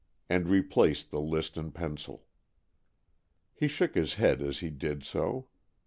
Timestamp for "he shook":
3.53-3.93